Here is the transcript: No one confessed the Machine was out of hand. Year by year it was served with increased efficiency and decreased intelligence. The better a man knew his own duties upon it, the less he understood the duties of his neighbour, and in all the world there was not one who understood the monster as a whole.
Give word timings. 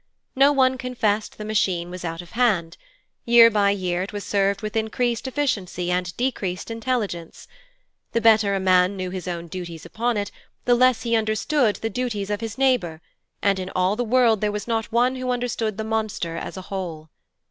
No 0.35 0.51
one 0.51 0.79
confessed 0.79 1.37
the 1.37 1.45
Machine 1.45 1.91
was 1.91 2.03
out 2.03 2.23
of 2.23 2.31
hand. 2.31 2.75
Year 3.23 3.51
by 3.51 3.69
year 3.69 4.01
it 4.01 4.11
was 4.11 4.23
served 4.23 4.63
with 4.63 4.75
increased 4.75 5.27
efficiency 5.27 5.91
and 5.91 6.17
decreased 6.17 6.71
intelligence. 6.71 7.47
The 8.13 8.19
better 8.19 8.55
a 8.55 8.59
man 8.59 8.97
knew 8.97 9.11
his 9.11 9.27
own 9.27 9.45
duties 9.47 9.85
upon 9.85 10.17
it, 10.17 10.31
the 10.65 10.73
less 10.73 11.03
he 11.03 11.15
understood 11.15 11.75
the 11.75 11.89
duties 11.91 12.31
of 12.31 12.41
his 12.41 12.57
neighbour, 12.57 12.99
and 13.43 13.59
in 13.59 13.69
all 13.75 13.95
the 13.95 14.03
world 14.03 14.41
there 14.41 14.51
was 14.51 14.67
not 14.67 14.91
one 14.91 15.17
who 15.17 15.29
understood 15.29 15.77
the 15.77 15.83
monster 15.83 16.35
as 16.35 16.57
a 16.57 16.61
whole. 16.73 17.11